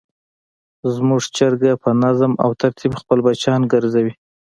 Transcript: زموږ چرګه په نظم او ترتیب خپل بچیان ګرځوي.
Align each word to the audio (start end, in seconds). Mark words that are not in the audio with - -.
زموږ 0.95 1.21
چرګه 1.35 1.71
په 1.83 1.89
نظم 2.03 2.31
او 2.43 2.51
ترتیب 2.61 2.91
خپل 3.01 3.17
بچیان 3.25 3.61
ګرځوي. 3.73 4.13